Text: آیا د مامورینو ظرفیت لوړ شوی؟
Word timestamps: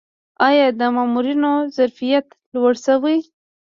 آیا 0.47 0.67
د 0.79 0.81
مامورینو 0.95 1.51
ظرفیت 1.75 2.25
لوړ 2.53 2.73
شوی؟ 2.85 3.17